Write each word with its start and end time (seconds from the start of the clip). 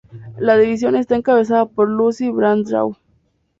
La 0.39 0.57
división 0.57 0.95
está 0.95 1.15
encabezada 1.15 1.67
por 1.67 1.87
Lucy 1.87 2.31
Bradshaw. 2.31 2.97